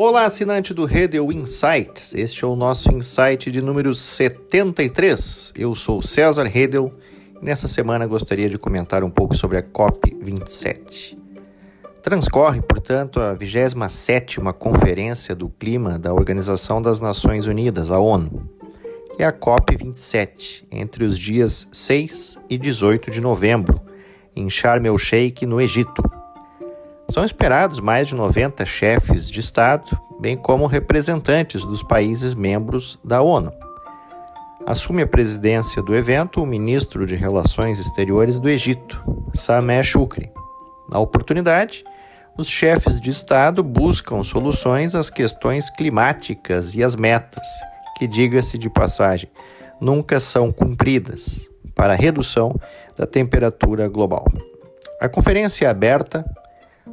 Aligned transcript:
Olá, 0.00 0.26
assinante 0.26 0.72
do 0.72 0.84
Redel 0.84 1.32
Insights. 1.32 2.14
Este 2.14 2.44
é 2.44 2.46
o 2.46 2.54
nosso 2.54 2.88
insight 2.94 3.50
de 3.50 3.60
número 3.60 3.92
73. 3.92 5.52
Eu 5.58 5.74
sou 5.74 6.00
César 6.04 6.44
Redel 6.44 6.94
e 7.42 7.44
nessa 7.44 7.66
semana 7.66 8.06
gostaria 8.06 8.48
de 8.48 8.56
comentar 8.56 9.02
um 9.02 9.10
pouco 9.10 9.36
sobre 9.36 9.58
a 9.58 9.62
COP27. 9.62 11.18
Transcorre, 12.00 12.62
portanto, 12.62 13.18
a 13.18 13.34
27ª 13.34 14.52
Conferência 14.52 15.34
do 15.34 15.48
Clima 15.48 15.98
da 15.98 16.14
Organização 16.14 16.80
das 16.80 17.00
Nações 17.00 17.48
Unidas, 17.48 17.90
a 17.90 17.98
ONU, 17.98 18.48
e 19.18 19.24
a 19.24 19.32
COP27, 19.32 20.62
entre 20.70 21.02
os 21.02 21.18
dias 21.18 21.68
6 21.72 22.38
e 22.48 22.56
18 22.56 23.10
de 23.10 23.20
novembro, 23.20 23.80
em 24.36 24.48
Sharm 24.48 24.86
el-Sheikh, 24.86 25.44
no 25.44 25.60
Egito. 25.60 26.17
São 27.10 27.24
esperados 27.24 27.80
mais 27.80 28.06
de 28.08 28.14
90 28.14 28.66
chefes 28.66 29.30
de 29.30 29.40
Estado, 29.40 29.98
bem 30.20 30.36
como 30.36 30.66
representantes 30.66 31.64
dos 31.64 31.82
países 31.82 32.34
membros 32.34 32.98
da 33.02 33.22
ONU. 33.22 33.50
Assume 34.66 35.00
a 35.00 35.06
presidência 35.06 35.80
do 35.80 35.96
evento 35.96 36.42
o 36.42 36.46
ministro 36.46 37.06
de 37.06 37.14
Relações 37.14 37.78
Exteriores 37.78 38.38
do 38.38 38.46
Egito, 38.46 39.02
Sameh 39.34 39.82
Shukri. 39.82 40.30
Na 40.90 40.98
oportunidade, 40.98 41.82
os 42.36 42.46
chefes 42.46 43.00
de 43.00 43.08
Estado 43.08 43.62
buscam 43.62 44.22
soluções 44.22 44.94
às 44.94 45.08
questões 45.08 45.70
climáticas 45.70 46.74
e 46.74 46.84
às 46.84 46.94
metas, 46.94 47.46
que, 47.96 48.06
diga-se 48.06 48.58
de 48.58 48.68
passagem, 48.68 49.30
nunca 49.80 50.20
são 50.20 50.52
cumpridas, 50.52 51.40
para 51.74 51.94
a 51.94 51.96
redução 51.96 52.54
da 52.94 53.06
temperatura 53.06 53.88
global. 53.88 54.26
A 55.00 55.08
conferência 55.08 55.64
é 55.64 55.70
aberta 55.70 56.22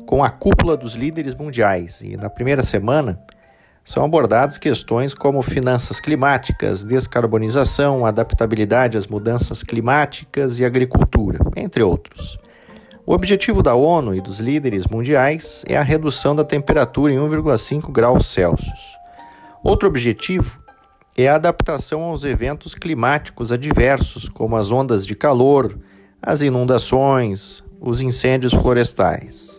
com 0.05 0.23
a 0.23 0.29
cúpula 0.29 0.77
dos 0.77 0.93
líderes 0.93 1.33
mundiais 1.33 2.01
e 2.01 2.15
na 2.15 2.29
primeira 2.29 2.63
semana 2.63 3.19
são 3.83 4.03
abordadas 4.03 4.57
questões 4.57 5.13
como 5.13 5.41
finanças 5.43 5.99
climáticas, 5.99 6.83
descarbonização, 6.83 8.05
adaptabilidade 8.05 8.97
às 8.97 9.05
mudanças 9.05 9.61
climáticas 9.61 10.59
e 10.59 10.65
agricultura, 10.65 11.39
entre 11.55 11.83
outros. 11.83 12.39
O 13.05 13.13
objetivo 13.13 13.61
da 13.61 13.75
ONU 13.75 14.15
e 14.15 14.21
dos 14.21 14.39
líderes 14.39 14.87
mundiais 14.87 15.63
é 15.67 15.77
a 15.77 15.83
redução 15.83 16.35
da 16.35 16.43
temperatura 16.43 17.13
em 17.13 17.17
1,5 17.17 17.91
graus 17.91 18.25
Celsius. 18.25 18.97
Outro 19.63 19.87
objetivo 19.87 20.59
é 21.15 21.27
a 21.27 21.35
adaptação 21.35 22.01
aos 22.01 22.23
eventos 22.23 22.73
climáticos 22.73 23.51
adversos, 23.51 24.27
como 24.27 24.55
as 24.55 24.71
ondas 24.71 25.05
de 25.05 25.13
calor, 25.13 25.77
as 26.19 26.41
inundações, 26.41 27.63
os 27.79 28.01
incêndios 28.01 28.53
florestais. 28.53 29.54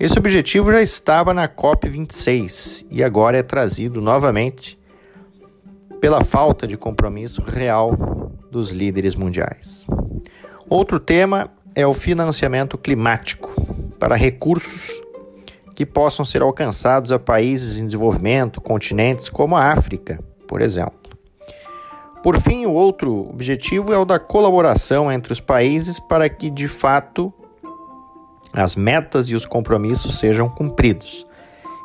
Esse 0.00 0.16
objetivo 0.16 0.70
já 0.70 0.80
estava 0.80 1.34
na 1.34 1.48
COP26 1.48 2.86
e 2.88 3.02
agora 3.02 3.36
é 3.36 3.42
trazido 3.42 4.00
novamente 4.00 4.78
pela 6.00 6.22
falta 6.22 6.68
de 6.68 6.76
compromisso 6.76 7.42
real 7.42 7.96
dos 8.48 8.70
líderes 8.70 9.16
mundiais. 9.16 9.84
Outro 10.68 11.00
tema 11.00 11.50
é 11.74 11.84
o 11.84 11.92
financiamento 11.92 12.78
climático 12.78 13.50
para 13.98 14.14
recursos 14.14 15.02
que 15.74 15.84
possam 15.84 16.24
ser 16.24 16.42
alcançados 16.42 17.10
a 17.10 17.18
países 17.18 17.76
em 17.76 17.84
desenvolvimento, 17.84 18.60
continentes 18.60 19.28
como 19.28 19.56
a 19.56 19.72
África, 19.72 20.22
por 20.46 20.60
exemplo. 20.60 20.94
Por 22.22 22.40
fim, 22.40 22.66
o 22.66 22.72
outro 22.72 23.28
objetivo 23.30 23.92
é 23.92 23.98
o 23.98 24.04
da 24.04 24.20
colaboração 24.20 25.10
entre 25.10 25.32
os 25.32 25.40
países 25.40 25.98
para 25.98 26.28
que, 26.28 26.50
de 26.50 26.68
fato, 26.68 27.34
as 28.52 28.74
metas 28.74 29.28
e 29.28 29.34
os 29.34 29.46
compromissos 29.46 30.18
sejam 30.18 30.48
cumpridos. 30.48 31.26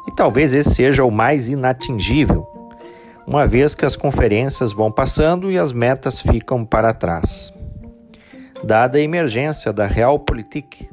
E 0.08 0.12
talvez 0.12 0.54
esse 0.54 0.72
seja 0.72 1.04
o 1.04 1.12
mais 1.12 1.50
inatingível, 1.50 2.48
uma 3.26 3.48
vez 3.48 3.74
que 3.74 3.86
as 3.86 3.96
conferências 3.96 4.74
vão 4.74 4.92
passando 4.92 5.52
e 5.52 5.58
as 5.58 5.72
metas 5.72 6.22
ficam 6.22 6.66
para 6.66 6.94
trás. 6.94 7.54
Dada 8.64 8.98
a 8.98 9.02
emergência 9.02 9.72
da 9.72 9.86
Realpolitik, 9.86 10.90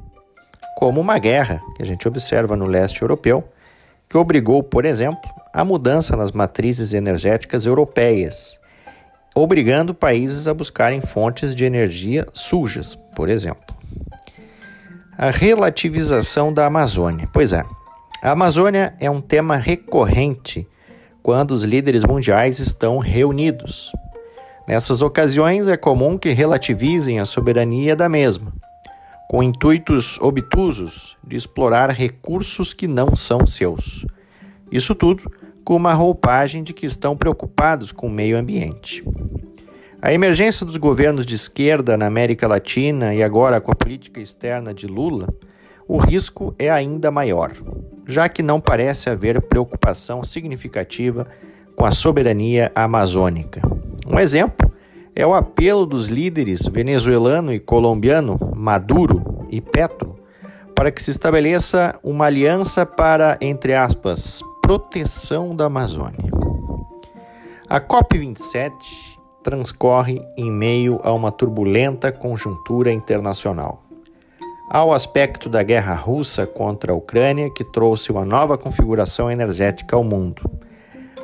como 0.77 1.01
uma 1.01 1.19
guerra 1.19 1.61
que 1.77 1.83
a 1.83 1.87
gente 1.87 2.07
observa 2.07 2.57
no 2.57 2.67
leste 2.67 3.03
europeu, 3.03 3.45
que 4.09 4.17
obrigou, 4.17 4.63
por 4.63 4.85
exemplo, 4.85 5.31
a 5.53 5.65
mudança 5.65 6.17
nas 6.17 6.33
matrizes 6.33 6.93
energéticas 6.93 7.67
europeias, 7.67 8.59
obrigando 9.35 9.95
países 9.95 10.49
a 10.49 10.55
buscarem 10.55 11.01
fontes 11.01 11.55
de 11.55 11.65
energia 11.65 12.27
sujas, 12.33 12.95
por 13.15 13.29
exemplo 13.29 13.70
a 15.23 15.29
relativização 15.29 16.51
da 16.51 16.65
Amazônia. 16.65 17.29
Pois 17.31 17.53
é, 17.53 17.63
a 18.23 18.31
Amazônia 18.31 18.95
é 18.99 19.11
um 19.11 19.21
tema 19.21 19.55
recorrente 19.55 20.67
quando 21.23 21.51
os 21.51 21.63
líderes 21.63 22.05
mundiais 22.05 22.59
estão 22.59 22.97
reunidos. 22.97 23.93
Nessas 24.67 25.03
ocasiões, 25.03 25.69
é 25.69 25.77
comum 25.77 26.17
que 26.17 26.31
relativizem 26.31 27.21
a 27.21 27.27
soberania 27.27 27.95
da 27.95 28.09
mesma, 28.09 28.51
com 29.29 29.43
intuitos 29.43 30.19
obtusos 30.23 31.19
de 31.23 31.37
explorar 31.37 31.91
recursos 31.91 32.73
que 32.73 32.89
não 32.89 33.15
são 33.15 33.47
seus. 33.47 34.07
Isso 34.73 34.95
tudo 34.95 35.31
com 35.63 35.77
uma 35.77 35.93
roupagem 35.93 36.63
de 36.63 36.73
que 36.73 36.87
estão 36.87 37.15
preocupados 37.15 37.93
com 37.93 38.07
o 38.07 38.11
meio 38.11 38.39
ambiente. 38.39 39.05
A 40.03 40.15
emergência 40.15 40.65
dos 40.65 40.79
governos 40.79 41.27
de 41.27 41.35
esquerda 41.35 41.95
na 41.95 42.07
América 42.07 42.49
Latina 42.49 43.15
e 43.15 43.23
agora 43.23 43.61
com 43.61 43.71
a 43.71 43.75
política 43.75 44.19
externa 44.19 44.73
de 44.73 44.87
Lula, 44.87 45.29
o 45.87 45.99
risco 45.99 46.55
é 46.59 46.71
ainda 46.71 47.11
maior, 47.11 47.53
já 48.07 48.27
que 48.27 48.43
não 48.43 48.59
parece 48.59 49.11
haver 49.11 49.43
preocupação 49.43 50.25
significativa 50.25 51.27
com 51.77 51.85
a 51.85 51.93
soberania 51.93 52.73
amazônica. 52.75 53.61
Um 54.07 54.19
exemplo 54.19 54.73
é 55.15 55.27
o 55.27 55.35
apelo 55.35 55.85
dos 55.85 56.07
líderes 56.07 56.67
venezuelano 56.67 57.53
e 57.53 57.61
colombiano 57.61 58.39
Maduro 58.57 59.47
e 59.51 59.61
Petro 59.61 60.19
para 60.75 60.91
que 60.91 61.03
se 61.03 61.11
estabeleça 61.11 61.93
uma 62.03 62.25
aliança 62.25 62.87
para, 62.87 63.37
entre 63.39 63.75
aspas, 63.75 64.43
proteção 64.63 65.55
da 65.55 65.67
Amazônia. 65.67 66.31
A 67.69 67.79
COP27 67.79 69.20
transcorre 69.43 70.21
em 70.37 70.51
meio 70.51 71.01
a 71.03 71.13
uma 71.13 71.33
turbulenta 71.33 72.13
conjuntura 72.13 72.93
internacional. 72.93 73.83
Há 74.71 74.85
o 74.85 74.93
aspecto 74.93 75.49
da 75.49 75.63
guerra 75.63 75.95
russa 75.95 76.47
contra 76.47 76.93
a 76.93 76.95
Ucrânia 76.95 77.51
que 77.51 77.65
trouxe 77.65 78.13
uma 78.13 78.25
nova 78.25 78.57
configuração 78.57 79.31
energética 79.31 79.97
ao 79.97 80.05
mundo. 80.05 80.49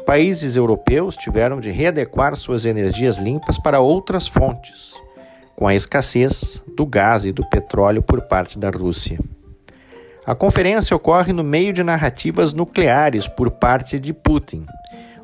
Países 0.04 0.56
europeus 0.56 1.16
tiveram 1.16 1.60
de 1.60 1.70
readequar 1.70 2.34
suas 2.36 2.64
energias 2.64 3.18
limpas 3.18 3.58
para 3.58 3.80
outras 3.80 4.26
fontes, 4.26 4.94
com 5.54 5.66
a 5.66 5.74
escassez 5.74 6.60
do 6.76 6.84
gás 6.84 7.24
e 7.24 7.32
do 7.32 7.48
petróleo 7.48 8.02
por 8.02 8.22
parte 8.22 8.58
da 8.58 8.70
Rússia. 8.70 9.18
A 10.26 10.34
conferência 10.34 10.96
ocorre 10.96 11.32
no 11.32 11.44
meio 11.44 11.72
de 11.72 11.84
narrativas 11.84 12.52
nucleares 12.52 13.28
por 13.28 13.50
parte 13.50 13.98
de 13.98 14.12
Putin, 14.12 14.66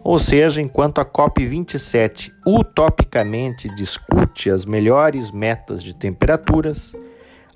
ou 0.04 0.18
seja, 0.18 0.60
enquanto 0.60 1.00
a 1.00 1.04
COP27 1.04 2.32
utopicamente 2.46 3.72
discute 3.74 4.50
as 4.50 4.64
melhores 4.64 5.30
metas 5.30 5.82
de 5.82 5.94
temperaturas, 5.94 6.92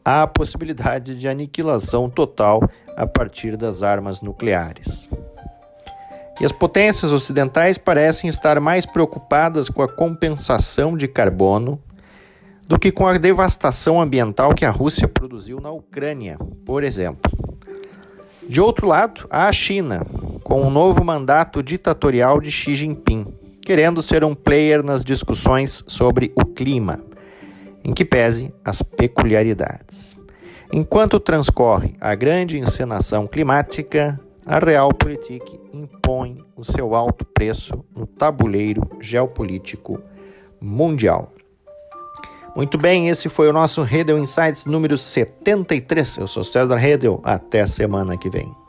há 0.05 0.23
a 0.23 0.27
possibilidade 0.27 1.17
de 1.17 1.27
aniquilação 1.27 2.09
total 2.09 2.61
a 2.97 3.07
partir 3.07 3.57
das 3.57 3.83
armas 3.83 4.23
nucleares. 4.23 5.11
E 6.41 6.45
as 6.45 6.53
potências 6.53 7.13
ocidentais 7.13 7.79
parecem 7.79 8.29
estar 8.29 8.61
mais 8.61 8.87
preocupadas 8.87 9.69
com 9.69 9.83
a 9.83 9.89
compensação 9.89 10.97
de 10.97 11.09
carbono 11.09 11.83
do 12.69 12.79
que 12.79 12.93
com 12.93 13.07
a 13.07 13.17
devastação 13.17 14.01
ambiental 14.01 14.55
que 14.55 14.65
a 14.65 14.71
Rússia 14.71 15.09
produziu 15.09 15.61
na 15.61 15.71
Ucrânia, 15.71 16.37
por 16.65 16.85
exemplo. 16.85 17.31
De 18.49 18.61
outro 18.61 18.87
lado, 18.87 19.27
há 19.31 19.49
a 19.49 19.53
China, 19.53 20.07
com 20.47 20.63
o 20.63 20.71
novo 20.71 21.05
mandato 21.05 21.61
ditatorial 21.61 22.41
de 22.41 22.53
Xi 22.53 22.77
Jinping, 22.77 23.27
querendo 23.61 24.01
ser 24.01 24.23
um 24.23 24.33
player 24.33 24.81
nas 24.81 25.05
discussões 25.05 25.83
sobre 25.89 26.33
o 26.37 26.45
clima, 26.45 27.03
em 27.83 27.93
que 27.93 28.05
pese 28.05 28.55
as 28.65 28.81
peculiaridades. 28.81 30.17
Enquanto 30.73 31.19
transcorre 31.19 31.97
a 32.01 32.15
grande 32.15 32.59
encenação 32.59 33.27
climática, 33.27 34.21
a 34.47 34.61
Realpolitik 34.61 35.59
impõe 35.73 36.45
o 36.55 36.63
seu 36.63 36.95
alto 36.95 37.25
preço 37.25 37.85
no 37.93 38.07
tabuleiro 38.07 38.89
geopolítico 39.01 40.01
mundial. 40.61 41.33
Muito 42.55 42.79
bem, 42.79 43.09
esse 43.09 43.29
foi 43.29 43.49
o 43.49 43.53
nosso 43.53 43.83
Redel 43.83 44.17
Insights 44.17 44.65
número 44.65 44.97
73. 44.97 46.19
Eu 46.19 46.29
sou 46.29 46.45
César 46.45 46.77
Redel. 46.77 47.21
Até 47.25 47.67
semana 47.67 48.17
que 48.17 48.31
vem. 48.31 48.66